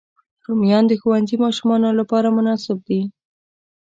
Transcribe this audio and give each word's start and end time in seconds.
رومیان 0.45 0.83
د 0.87 0.91
ښوونځي 1.01 1.35
ماشومانو 1.45 1.89
لپاره 1.99 2.27
مناسب 2.37 2.77
دي 2.87 3.01